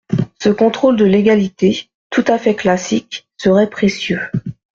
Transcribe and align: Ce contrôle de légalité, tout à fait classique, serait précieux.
Ce 0.41 0.49
contrôle 0.49 0.95
de 0.95 1.05
légalité, 1.05 1.91
tout 2.09 2.23
à 2.27 2.39
fait 2.39 2.55
classique, 2.55 3.27
serait 3.37 3.69
précieux. 3.69 4.19